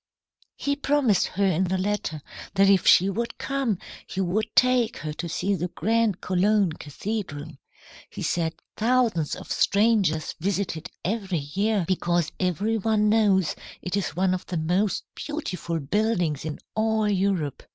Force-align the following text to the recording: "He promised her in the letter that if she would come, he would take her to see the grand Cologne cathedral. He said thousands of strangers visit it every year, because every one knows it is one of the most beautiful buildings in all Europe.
"He 0.55 0.75
promised 0.75 1.27
her 1.27 1.45
in 1.45 1.65
the 1.65 1.77
letter 1.77 2.23
that 2.55 2.67
if 2.71 2.87
she 2.87 3.07
would 3.07 3.37
come, 3.37 3.77
he 4.07 4.19
would 4.19 4.47
take 4.55 4.97
her 4.97 5.13
to 5.13 5.29
see 5.29 5.53
the 5.53 5.67
grand 5.67 6.21
Cologne 6.21 6.71
cathedral. 6.71 7.51
He 8.09 8.23
said 8.23 8.55
thousands 8.75 9.35
of 9.35 9.51
strangers 9.51 10.33
visit 10.39 10.75
it 10.75 10.89
every 11.05 11.49
year, 11.53 11.85
because 11.87 12.31
every 12.39 12.79
one 12.79 13.09
knows 13.09 13.55
it 13.83 13.95
is 13.95 14.15
one 14.15 14.33
of 14.33 14.43
the 14.47 14.57
most 14.57 15.03
beautiful 15.13 15.79
buildings 15.79 16.45
in 16.45 16.57
all 16.73 17.07
Europe. 17.07 17.61